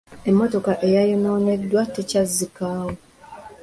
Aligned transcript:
Emmotoka 0.29 0.71
eyayonooneddwa 0.85 1.81
tekyazzikawo. 1.93 2.89